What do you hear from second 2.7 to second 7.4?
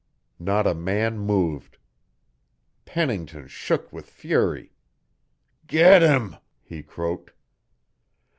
Pennington shook with fury. "Get him," he croaked.